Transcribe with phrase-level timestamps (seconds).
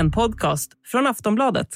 [0.00, 1.68] En podcast från Aftonbladet.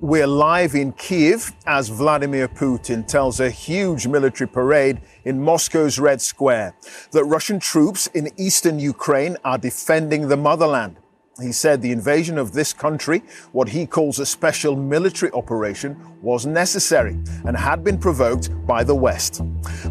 [0.00, 6.20] We're live in Kiev as Vladimir Putin tells a huge military parade in Moscow's Red
[6.20, 6.72] Square
[7.10, 10.96] that Russian troops in eastern Ukraine are defending the motherland.
[11.42, 16.46] He said the invasion of this country, what he calls a special military operation, was
[16.46, 19.42] necessary and had been provoked by the West.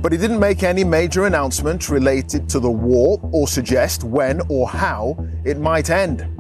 [0.01, 4.67] But he didn't make any major announcement related to the war or suggest when or
[4.67, 5.15] how
[5.45, 6.36] it might end.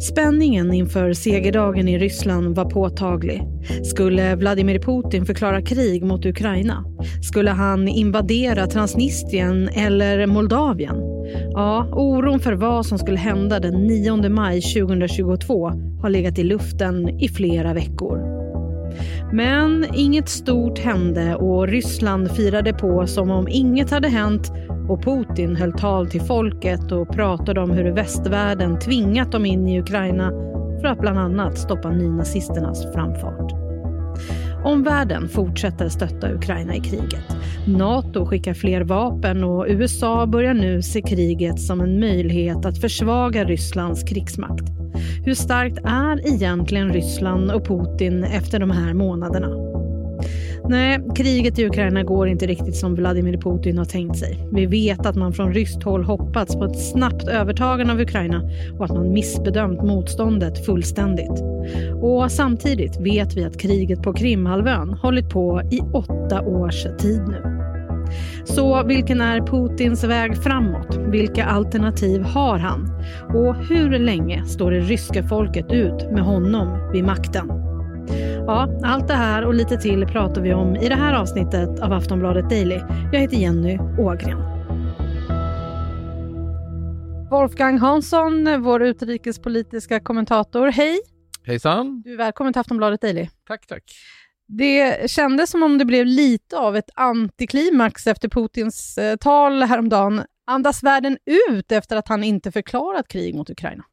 [0.00, 3.42] Spänningen inför segerdagen i Ryssland var påtaglig.
[3.84, 6.84] Skulle Vladimir Putin förklara krig mot Ukraina?
[7.22, 10.96] Skulle han invadera Transnistrien eller Moldavien?
[11.52, 15.68] Ja, oron för vad som skulle hända den 9 maj 2022
[16.02, 18.37] har legat i luften i flera veckor.
[19.32, 24.52] Men inget stort hände och Ryssland firade på som om inget hade hänt
[24.88, 29.80] och Putin höll tal till folket och pratade om hur västvärlden tvingat dem in i
[29.80, 30.30] Ukraina
[30.80, 33.52] för att bland annat stoppa nynazisternas framfart.
[34.64, 37.36] Omvärlden fortsätter stötta Ukraina i kriget.
[37.66, 43.44] Nato skickar fler vapen och USA börjar nu se kriget som en möjlighet att försvaga
[43.44, 44.64] Rysslands krigsmakt.
[45.24, 49.48] Hur starkt är egentligen Ryssland och Putin efter de här månaderna?
[50.68, 54.48] Nej, kriget i Ukraina går inte riktigt som Vladimir Putin har tänkt sig.
[54.52, 58.42] Vi vet att man från ryskt håll hoppats på ett snabbt övertagande av Ukraina
[58.78, 61.42] och att man missbedömt motståndet fullständigt.
[62.02, 67.57] Och samtidigt vet vi att kriget på Krimhalvön hållit på i åtta års tid nu.
[68.44, 70.96] Så vilken är Putins väg framåt?
[70.96, 72.90] Vilka alternativ har han?
[73.34, 77.48] Och hur länge står det ryska folket ut med honom vid makten?
[78.46, 81.92] Ja, allt det här och lite till pratar vi om i det här avsnittet av
[81.92, 82.80] Aftonbladet Daily.
[83.12, 84.38] Jag heter Jenny Ågren.
[87.30, 90.66] Wolfgang Hansson, vår utrikespolitiska kommentator.
[90.66, 90.98] Hej!
[91.44, 92.02] Hejsan!
[92.04, 93.28] Du är välkommen till Aftonbladet Daily.
[93.46, 93.82] Tack, tack.
[94.48, 100.24] Det kändes som om det blev lite av ett antiklimax efter Putins eh, tal häromdagen.
[100.46, 103.84] Andas världen ut efter att han inte förklarat krig mot Ukraina?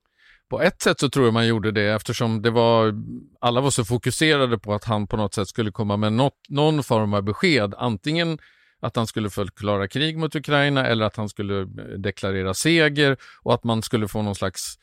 [0.49, 2.93] På ett sätt så tror jag man gjorde det eftersom det var,
[3.39, 6.83] alla var så fokuserade på att han på något sätt skulle komma med något, någon
[6.83, 7.73] form av besked.
[7.77, 8.37] Antingen
[8.79, 11.67] att han skulle förklara krig mot Ukraina eller att han skulle eh,
[11.97, 14.77] deklarera seger och att man skulle få någon slags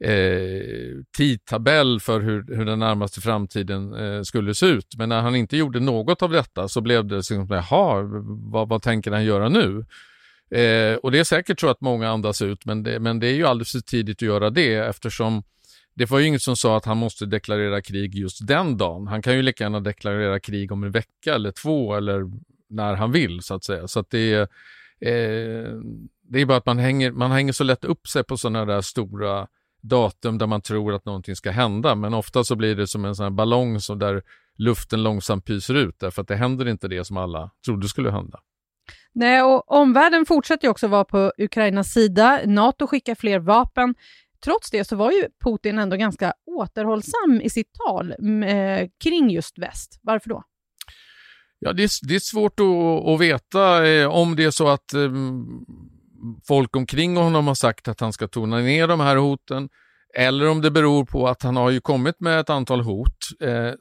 [0.00, 4.94] eh, tidtabell för hur, hur den närmaste framtiden eh, skulle se ut.
[4.96, 8.02] Men när han inte gjorde något av detta så blev det som, jaha,
[8.52, 9.84] vad, vad tänker han göra nu?
[10.50, 13.34] Eh, och det är säkert så att många andas ut, men det, men det är
[13.34, 15.42] ju alldeles för tidigt att göra det eftersom
[15.94, 19.06] det var ju inget som sa att han måste deklarera krig just den dagen.
[19.06, 22.30] Han kan ju lika gärna deklarera krig om en vecka eller två eller
[22.68, 23.88] när han vill så att säga.
[23.88, 24.40] Så att det är,
[25.00, 25.80] eh,
[26.28, 28.80] det är bara att man hänger, man hänger så lätt upp sig på sådana där
[28.80, 29.46] stora
[29.84, 31.94] datum där man tror att någonting ska hända.
[31.94, 34.22] Men ofta så blir det som en sån ballong så där
[34.58, 38.38] luften långsamt pyser ut därför att det händer inte det som alla trodde skulle hända.
[39.12, 42.40] Nej, och omvärlden fortsätter också vara på Ukrainas sida.
[42.46, 43.94] Nato skickar fler vapen.
[44.44, 49.58] Trots det så var ju Putin ändå ganska återhållsam i sitt tal eh, kring just
[49.58, 50.00] väst.
[50.02, 50.44] Varför då?
[51.58, 54.94] Ja, det är, det är svårt att, att veta eh, om det är så att
[54.94, 55.10] eh,
[56.48, 59.68] folk omkring honom har sagt att han ska tona ner de här hoten
[60.16, 63.72] eller om det beror på att han har ju kommit med ett antal hot eh,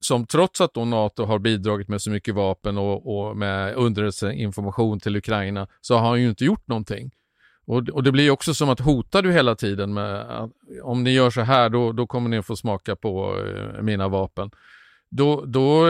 [0.00, 5.00] som trots att då NATO har bidragit med så mycket vapen och, och med underrättelseinformation
[5.00, 7.10] till Ukraina så har han ju inte gjort någonting.
[7.66, 10.50] Och, och det blir också som att hotar du hela tiden med att
[10.82, 14.50] om ni gör så här då, då kommer ni få smaka på eh, mina vapen.
[15.10, 15.86] Då, då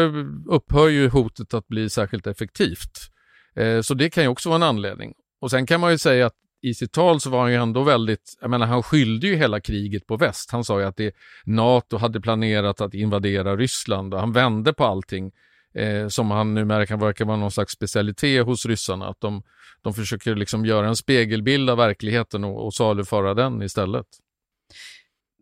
[0.46, 3.10] upphör ju hotet att bli särskilt effektivt.
[3.56, 5.14] Eh, så det kan ju också vara en anledning.
[5.40, 7.82] Och sen kan man ju säga att i sitt tal så var han ju ändå
[7.82, 10.50] väldigt, jag menar han skyllde ju hela kriget på väst.
[10.50, 14.84] Han sa ju att det, NATO hade planerat att invadera Ryssland och han vände på
[14.84, 15.32] allting
[15.74, 19.08] eh, som han numera kan verka vara någon slags specialitet hos ryssarna.
[19.08, 19.42] Att de,
[19.82, 24.06] de försöker liksom göra en spegelbild av verkligheten och, och saluföra den istället.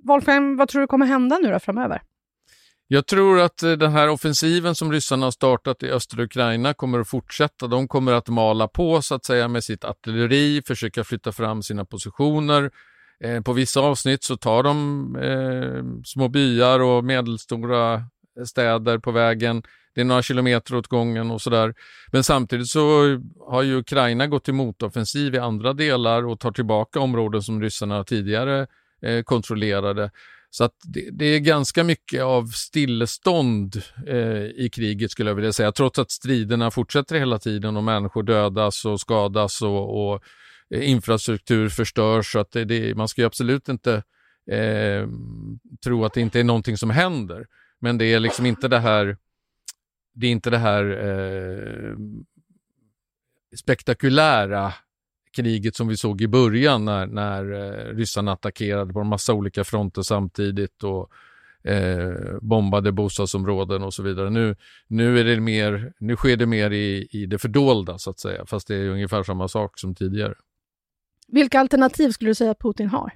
[0.04, 2.02] Wolfgang, vad tror du kommer hända nu då framöver?
[2.88, 7.00] Jag tror att eh, den här offensiven som ryssarna har startat i östra Ukraina kommer
[7.00, 7.66] att fortsätta.
[7.66, 11.84] De kommer att mala på så att säga med sitt artilleri, försöka flytta fram sina
[11.84, 12.70] positioner.
[13.24, 19.10] Eh, på vissa avsnitt så tar de eh, små byar och medelstora eh, städer på
[19.10, 19.62] vägen.
[19.94, 21.74] Det är några kilometer åt gången och sådär.
[22.12, 22.80] Men samtidigt så
[23.48, 28.04] har ju Ukraina gått till motoffensiv i andra delar och tar tillbaka områden som ryssarna
[28.04, 28.66] tidigare
[29.02, 30.10] eh, kontrollerade.
[30.56, 35.52] Så att det, det, är ganska mycket av stillestånd eh, i kriget skulle jag vilja
[35.52, 40.22] säga, trots att striderna fortsätter hela tiden och människor dödas och skadas och, och
[40.74, 42.32] eh, infrastruktur förstörs.
[42.32, 44.02] Så att det, det, man ska absolut inte
[44.50, 45.08] eh,
[45.84, 47.46] tro att det inte är någonting som händer.
[47.80, 49.16] Men det är liksom inte det här,
[50.14, 51.96] det är inte det här eh,
[53.56, 54.72] spektakulära
[55.36, 59.64] kriget som vi såg i början när, när eh, ryssarna attackerade på en massa olika
[59.64, 61.10] fronter samtidigt och
[61.70, 64.30] eh, bombade bostadsområden och så vidare.
[64.30, 64.56] Nu,
[64.86, 68.46] nu, är det mer, nu sker det mer i, i det fördolda så att säga,
[68.46, 70.34] fast det är ungefär samma sak som tidigare.
[71.28, 73.12] Vilka alternativ skulle du säga att Putin har?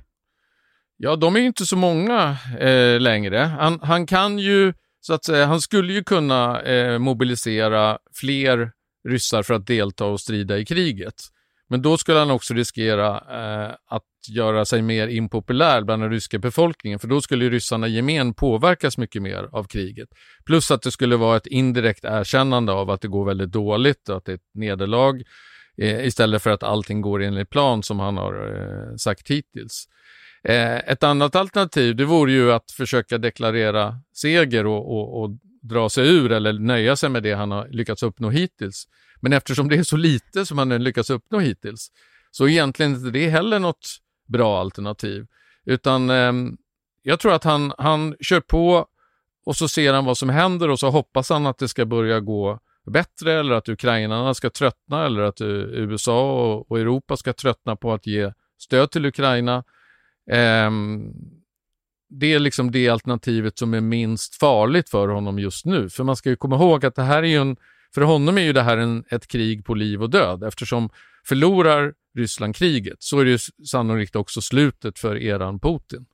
[0.96, 3.38] Ja, de är inte så många eh, längre.
[3.38, 8.72] Han, han, kan ju, så att säga, han skulle ju kunna eh, mobilisera fler
[9.08, 11.14] ryssar för att delta och strida i kriget.
[11.70, 16.38] Men då skulle han också riskera eh, att göra sig mer impopulär bland den ryska
[16.38, 20.08] befolkningen, för då skulle ryssarna gemen påverkas mycket mer av kriget.
[20.44, 24.16] Plus att det skulle vara ett indirekt erkännande av att det går väldigt dåligt och
[24.16, 25.22] att det är ett nederlag,
[25.78, 29.88] eh, istället för att allting går enligt plan som han har eh, sagt hittills.
[30.44, 35.88] Eh, ett annat alternativ det vore ju att försöka deklarera seger och, och, och dra
[35.88, 38.88] sig ur eller nöja sig med det han har lyckats uppnå hittills.
[39.20, 41.90] Men eftersom det är så lite som han har lyckats uppnå hittills
[42.30, 43.86] så egentligen inte det heller något
[44.28, 45.26] bra alternativ.
[45.64, 46.32] Utan eh,
[47.02, 48.86] jag tror att han, han kör på
[49.46, 52.20] och så ser han vad som händer och så hoppas han att det ska börja
[52.20, 57.32] gå bättre eller att ukrainarna ska tröttna eller att eh, USA och, och Europa ska
[57.32, 59.64] tröttna på att ge stöd till Ukraina.
[60.30, 60.70] Eh,
[62.10, 65.88] det är liksom det alternativet som är minst farligt för honom just nu.
[65.88, 67.56] För man ska ju komma ihåg att det här är ju en,
[67.94, 70.90] för honom är ju det här en, ett krig på liv och död eftersom
[71.24, 76.06] förlorar Ryssland kriget så är det ju sannolikt också slutet för eran Putin.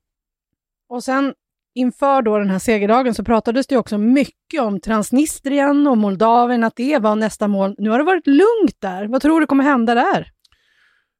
[0.88, 1.34] Och sen
[1.74, 6.76] inför då den här segerdagen så pratades det också mycket om Transnistrien och Moldavien, att
[6.76, 7.74] det var nästa mål.
[7.78, 9.06] Nu har det varit lugnt där.
[9.06, 10.32] Vad tror du kommer hända där?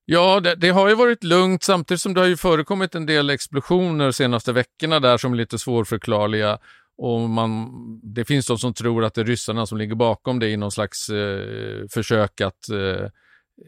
[0.09, 3.31] Ja, det, det, har ju varit lugnt samtidigt som det har ju förekommit en del
[3.31, 6.59] explosioner de senaste veckorna där som är lite svårförklarliga.
[6.99, 7.71] Och man,
[8.03, 10.73] det finns de som tror att det är ryssarna som ligger bakom det i någon
[10.73, 13.11] slags eh, försök att eh,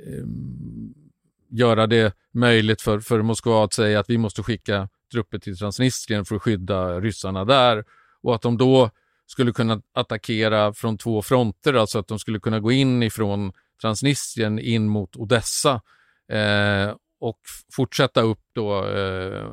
[0.08, 0.94] ehm,
[1.50, 6.24] göra det möjligt för, för Moskva att säga att vi måste skicka trupper till Transnistrien
[6.24, 7.84] för att skydda ryssarna där
[8.22, 8.90] och att de då
[9.26, 14.58] skulle kunna attackera från två fronter, alltså att de skulle kunna gå in ifrån Transnistrien
[14.58, 15.80] in mot Odessa
[16.32, 17.38] eh, och
[17.72, 19.46] fortsätta upp då eh,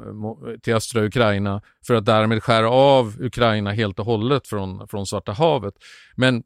[0.62, 5.32] till östra Ukraina för att därmed skära av Ukraina helt och hållet från, från Svarta
[5.32, 5.74] havet.
[6.16, 6.44] Men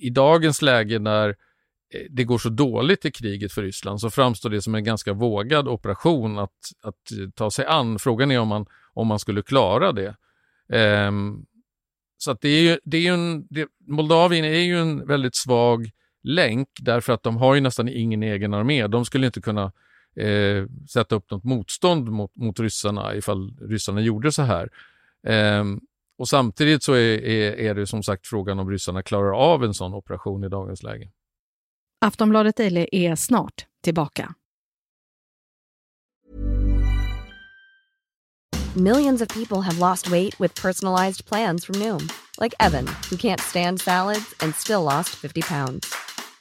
[0.00, 1.34] i dagens läge när eh,
[2.10, 5.68] det går så dåligt i kriget för Ryssland så framstår det som en ganska vågad
[5.68, 7.98] operation att, att eh, ta sig an.
[7.98, 10.16] Frågan är om man, om man skulle klara det.
[10.72, 11.12] Eh,
[12.18, 15.90] så att det är ju, det är en, det, Moldavien är ju en väldigt svag
[16.22, 18.86] länk därför att de har ju nästan ingen egen armé.
[18.86, 19.72] De skulle inte kunna
[20.16, 24.68] eh, sätta upp något motstånd mot, mot ryssarna ifall ryssarna gjorde så här.
[25.60, 25.80] Um,
[26.18, 29.74] och samtidigt så är, är, är det som sagt frågan om ryssarna klarar av en
[29.74, 31.10] sån operation i dagens läge.
[32.00, 34.34] Aftonbladet Daily är snart tillbaka.
[38.76, 42.08] Millions of people have lost weight with personalized plans from Noom.
[42.40, 46.01] Like Evan, who can't stand salads and still lost 50 pounds.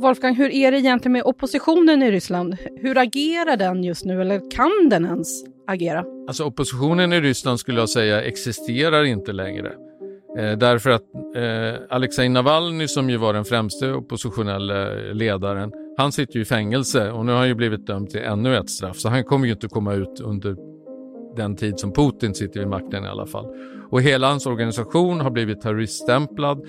[0.00, 2.56] Och Wolfgang, hur är det egentligen med oppositionen i Ryssland?
[2.76, 6.04] Hur agerar den just nu, eller kan den ens agera?
[6.28, 9.72] Alltså oppositionen i Ryssland skulle jag säga existerar inte längre.
[10.38, 11.02] Eh, därför att
[11.36, 17.10] eh, Alexej Navalny som ju var den främste oppositionella ledaren, han sitter ju i fängelse
[17.10, 18.96] och nu har han ju blivit dömd till ännu ett straff.
[18.96, 20.56] Så han kommer ju inte komma ut under
[21.36, 23.46] den tid som Putin sitter vid makten i alla fall.
[23.90, 26.64] Och hela hans organisation har blivit terroriststämplad.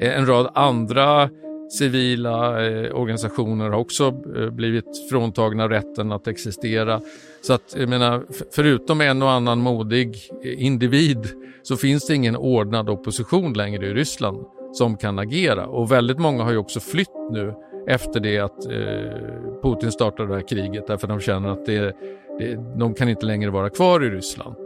[0.00, 1.30] Eh, en rad andra
[1.68, 4.04] civila eh, organisationer har också
[4.36, 7.00] eh, blivit fråntagna rätten att existera.
[7.42, 11.26] Så att, jag menar, förutom en och annan modig eh, individ
[11.62, 15.66] så finns det ingen ordnad opposition längre i Ryssland som kan agera.
[15.66, 17.54] Och väldigt många har ju också flytt nu
[17.86, 21.96] efter det att eh, Putin startade det här kriget därför de känner att det,
[22.38, 24.56] det, de kan inte längre vara kvar i Ryssland.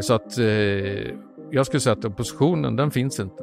[0.00, 0.46] Så att eh,
[1.50, 3.42] jag skulle säga att oppositionen, den finns inte.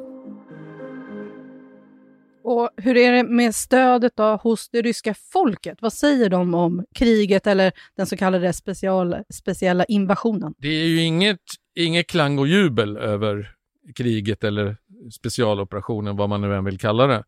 [2.76, 5.78] Hur är det med stödet då hos det ryska folket?
[5.80, 10.54] Vad säger de om kriget eller den så kallade special, speciella invasionen?
[10.58, 11.40] Det är ju inget,
[11.74, 13.54] inget klang och jubel över
[13.94, 14.76] kriget eller
[15.12, 17.24] specialoperationen, vad man nu än vill kalla det.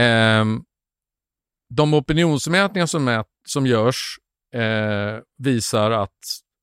[0.00, 0.44] Eh,
[1.68, 4.18] de opinionsmätningar som, mät, som görs
[4.54, 6.18] eh, visar att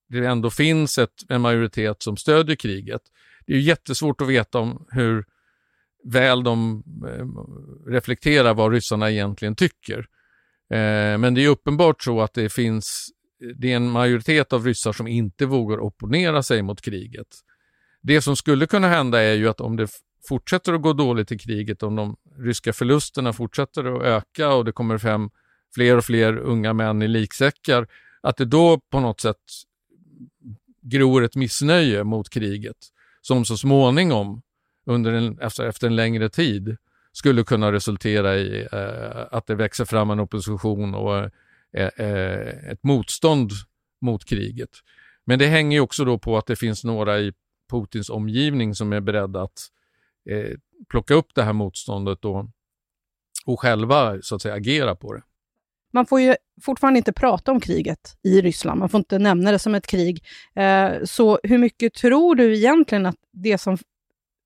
[0.09, 3.01] det ändå finns ett, en majoritet som stödjer kriget.
[3.45, 5.25] Det är jättesvårt att veta om hur
[6.11, 7.25] väl de eh,
[7.91, 9.99] reflekterar vad ryssarna egentligen tycker.
[10.69, 13.09] Eh, men det är uppenbart så att det finns
[13.55, 17.27] det är en majoritet av ryssar som inte vågar opponera sig mot kriget.
[18.01, 19.87] Det som skulle kunna hända är ju att om det
[20.27, 24.71] fortsätter att gå dåligt i kriget, om de ryska förlusterna fortsätter att öka och det
[24.71, 25.29] kommer fram
[25.75, 27.87] fler och fler unga män i liksäckar,
[28.21, 29.37] att det då på något sätt
[30.81, 32.77] gror ett missnöje mot kriget
[33.21, 34.41] som så småningom,
[34.87, 36.77] under en, efter, efter en längre tid,
[37.11, 41.17] skulle kunna resultera i eh, att det växer fram en opposition och
[41.73, 43.51] eh, eh, ett motstånd
[44.01, 44.69] mot kriget.
[45.25, 47.33] Men det hänger också då på att det finns några i
[47.71, 49.67] Putins omgivning som är beredda att
[50.29, 50.57] eh,
[50.89, 52.45] plocka upp det här motståndet och,
[53.45, 55.21] och själva så att säga agera på det.
[55.93, 58.79] Man får ju fortfarande inte prata om kriget i Ryssland.
[58.79, 60.23] Man får inte nämna det som ett krig.
[60.55, 63.77] Eh, så hur mycket tror du egentligen att det som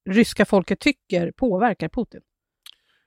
[0.10, 2.22] ryska folket tycker påverkar Putin?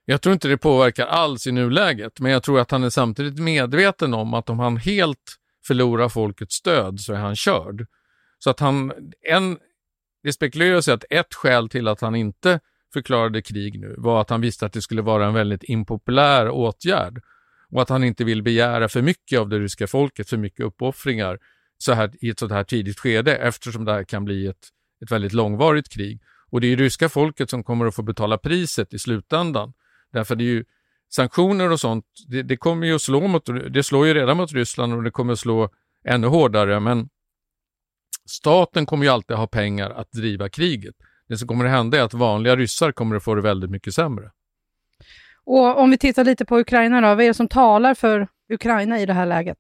[0.05, 3.39] Jag tror inte det påverkar alls i nuläget, men jag tror att han är samtidigt
[3.39, 5.37] medveten om att om han helt
[5.67, 7.87] förlorar folkets stöd så är han körd.
[8.39, 8.93] Så att han,
[9.31, 9.59] en,
[10.23, 12.61] det spekuleras att ett skäl till att han inte
[12.93, 17.23] förklarade krig nu var att han visste att det skulle vara en väldigt impopulär åtgärd
[17.71, 21.39] och att han inte vill begära för mycket av det ryska folket, för mycket uppoffringar
[21.79, 24.69] så här, i ett sådant här tidigt skede eftersom det här kan bli ett,
[25.05, 26.21] ett väldigt långvarigt krig.
[26.55, 29.73] Och det är ryska folket som kommer att få betala priset i slutändan.
[30.13, 30.65] Därför det är ju
[31.11, 34.53] sanktioner och sånt, det, det kommer ju att slå mot, det slår ju redan mot
[34.53, 35.69] Ryssland och det kommer att slå
[36.05, 37.09] ännu hårdare, men
[38.27, 40.95] staten kommer ju alltid ha pengar att driva kriget.
[41.29, 43.95] Det som kommer att hända är att vanliga ryssar kommer att få det väldigt mycket
[43.95, 44.31] sämre.
[45.45, 49.01] Och om vi tittar lite på Ukraina då, vad är det som talar för Ukraina
[49.01, 49.59] i det här läget?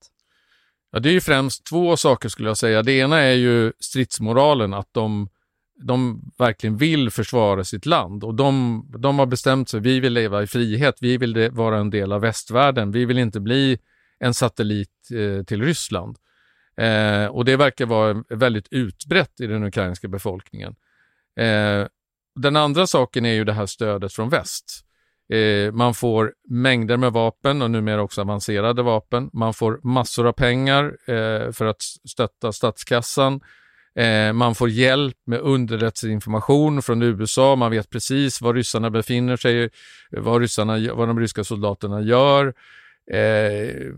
[0.93, 2.83] Ja, det är ju främst två saker skulle jag säga.
[2.83, 5.29] Det ena är ju stridsmoralen, att de,
[5.76, 10.43] de verkligen vill försvara sitt land och de, de har bestämt sig, vi vill leva
[10.43, 13.78] i frihet, vi vill vara en del av västvärlden, vi vill inte bli
[14.19, 16.16] en satellit eh, till Ryssland.
[16.76, 20.75] Eh, och det verkar vara väldigt utbrett i den ukrainska befolkningen.
[21.40, 21.87] Eh,
[22.40, 24.85] den andra saken är ju det här stödet från väst.
[25.33, 29.31] Eh, man får mängder med vapen och numera också avancerade vapen.
[29.33, 33.40] Man får massor av pengar eh, för att stötta statskassan.
[33.97, 37.57] Eh, man får hjälp med underrättelseinformation från USA.
[37.57, 39.71] Man vet precis var ryssarna befinner sig,
[40.11, 42.55] vad, ryssarna, vad de ryska soldaterna gör.
[43.11, 43.93] Eh,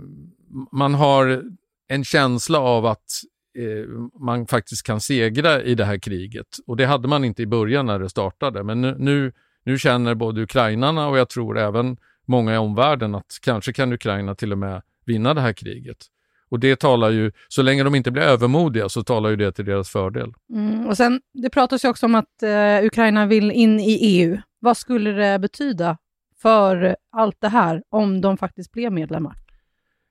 [0.72, 1.42] man har
[1.88, 3.22] en känsla av att
[3.58, 3.88] eh,
[4.20, 6.46] man faktiskt kan segra i det här kriget.
[6.66, 8.62] Och det hade man inte i början när det startade.
[8.62, 9.32] Men nu, nu
[9.66, 14.34] nu känner både ukrainarna och jag tror även många i omvärlden att kanske kan Ukraina
[14.34, 16.06] till och med vinna det här kriget.
[16.48, 19.64] Och det talar ju, så länge de inte blir övermodiga så talar ju det till
[19.64, 20.32] deras fördel.
[20.52, 24.38] Mm, och sen, det pratas ju också om att eh, Ukraina vill in i EU.
[24.58, 25.98] Vad skulle det betyda
[26.42, 29.36] för allt det här om de faktiskt blev medlemmar?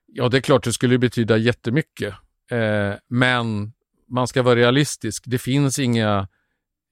[0.06, 2.14] Ja, det är klart det skulle betyda jättemycket.
[2.50, 3.72] Eh, men
[4.08, 5.24] man ska vara realistisk.
[5.26, 6.28] Det finns inga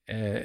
[0.09, 0.41] eh,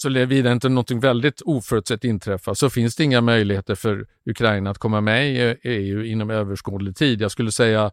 [0.00, 5.00] såvida inte något väldigt oförutsett inträffar så finns det inga möjligheter för Ukraina att komma
[5.00, 7.20] med i EU inom överskådlig tid.
[7.20, 7.90] Jag skulle säga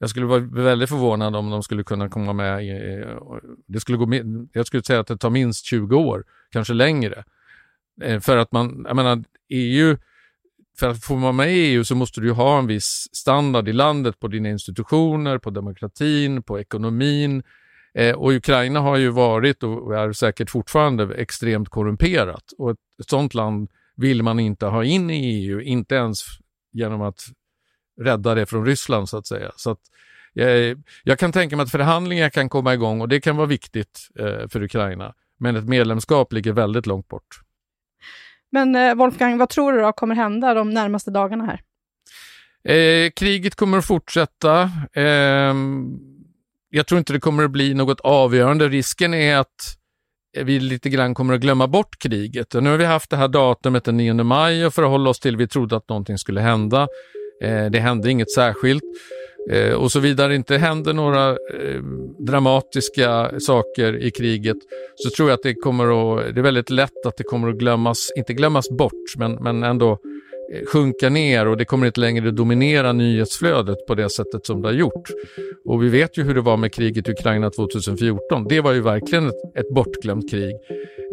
[0.00, 2.64] jag skulle vara väldigt förvånad om de skulle kunna komma med.
[2.64, 3.04] I,
[3.66, 4.08] det skulle gå,
[4.52, 7.24] jag skulle säga att det tar minst 20 år, kanske längre.
[8.02, 9.96] Eh, för att man, jag menar, EU,
[10.78, 13.72] för att få vara med i EU så måste du ha en viss standard i
[13.72, 17.42] landet på dina institutioner, på demokratin, på ekonomin,
[17.94, 23.08] Eh, och Ukraina har ju varit och är säkert fortfarande extremt korrumperat och ett, ett
[23.08, 26.22] sådant land vill man inte ha in i EU, inte ens
[26.72, 27.20] genom att
[28.00, 29.50] rädda det från Ryssland så att säga.
[29.56, 29.80] Så att,
[30.36, 34.08] eh, jag kan tänka mig att förhandlingar kan komma igång och det kan vara viktigt
[34.18, 35.14] eh, för Ukraina.
[35.38, 37.40] Men ett medlemskap ligger väldigt långt bort.
[38.50, 41.60] Men eh, Wolfgang, vad tror du då kommer hända de närmaste dagarna här?
[42.74, 44.62] Eh, kriget kommer att fortsätta.
[44.92, 45.54] Eh,
[46.70, 48.68] jag tror inte det kommer att bli något avgörande.
[48.68, 49.76] Risken är att
[50.38, 52.54] vi lite grann kommer att glömma bort kriget.
[52.54, 55.36] Och nu har vi haft det här datumet den 9 maj och förhålla oss till
[55.36, 56.88] vi trodde att någonting skulle hända.
[57.42, 58.82] Eh, det hände inget särskilt.
[59.50, 61.82] Eh, och så vidare inte händer några eh,
[62.18, 64.56] dramatiska saker i kriget
[64.94, 67.58] så tror jag att det kommer att, det är väldigt lätt att det kommer att
[67.58, 70.09] glömmas, inte glömmas bort, men, men ändå Eh,
[70.66, 74.74] sjunka ner och det kommer inte längre dominera nyhetsflödet på det sättet som det har
[74.74, 75.08] gjort.
[75.64, 78.46] Och vi vet ju hur det var med kriget i Ukraina 2014.
[78.48, 80.54] Det var ju verkligen ett, ett bortglömt krig.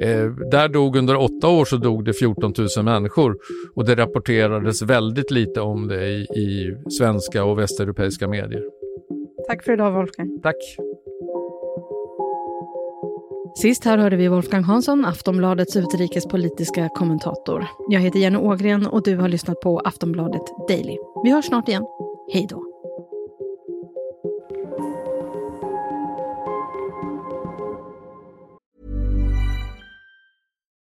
[0.01, 3.38] Eh, där dog under åtta år så dog det 14 000 människor
[3.75, 8.63] och det rapporterades väldigt lite om det i, i svenska och västeuropeiska medier.
[9.48, 10.39] Tack för idag Wolfgang.
[10.44, 10.56] Tack.
[13.61, 17.67] Sist här hörde vi Wolfgang Hansson, Aftonbladets utrikespolitiska kommentator.
[17.89, 20.97] Jag heter Jenny Ågren och du har lyssnat på Aftonbladet Daily.
[21.23, 21.83] Vi hörs snart igen.
[22.33, 22.63] Hej då!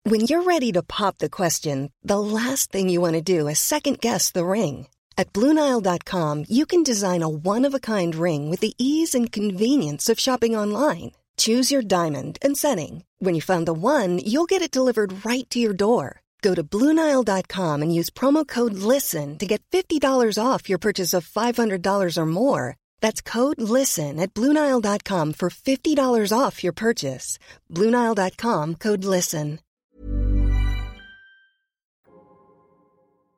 [0.10, 3.60] When you're ready to pop the question, the last thing you want to do is
[3.60, 4.88] second guess the ring.
[5.18, 10.58] At Bluenile.com you can design a one-of-a-kind ring with the ease and convenience of shopping
[10.58, 11.12] online.
[11.38, 13.04] Choose your diamond and setting.
[13.20, 16.22] When you find the one, you'll get it delivered right to your door.
[16.42, 21.28] Go to Bluenile.com and use promo code LISTEN to get $50 off your purchase of
[21.28, 22.76] $500 or more.
[23.02, 27.40] That's code LISTEN at Bluenile.com for $50 off your purchase.
[27.70, 29.60] Bluenile.com code LISTEN.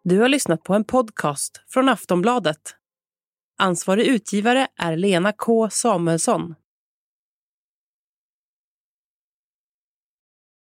[0.03, 2.75] Du har lyssnat på en podcast från Aftonbladet.
[3.57, 6.55] Ansvarig utgivare är Lena K Samuelsson.